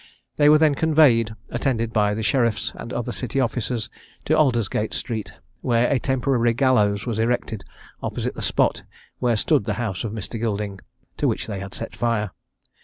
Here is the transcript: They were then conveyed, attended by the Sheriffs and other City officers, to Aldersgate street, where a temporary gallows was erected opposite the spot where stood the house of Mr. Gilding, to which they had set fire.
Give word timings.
They 0.37 0.49
were 0.49 0.57
then 0.57 0.73
conveyed, 0.73 1.35
attended 1.51 1.93
by 1.93 2.15
the 2.15 2.23
Sheriffs 2.23 2.71
and 2.75 2.91
other 2.91 3.11
City 3.11 3.39
officers, 3.39 3.87
to 4.25 4.35
Aldersgate 4.35 4.95
street, 4.95 5.31
where 5.61 5.91
a 5.91 5.99
temporary 5.99 6.55
gallows 6.55 7.05
was 7.05 7.19
erected 7.19 7.63
opposite 8.01 8.33
the 8.33 8.41
spot 8.41 8.81
where 9.19 9.37
stood 9.37 9.65
the 9.65 9.73
house 9.75 10.03
of 10.03 10.11
Mr. 10.11 10.39
Gilding, 10.39 10.79
to 11.17 11.27
which 11.27 11.45
they 11.45 11.59
had 11.59 11.75
set 11.75 11.95
fire. 11.95 12.31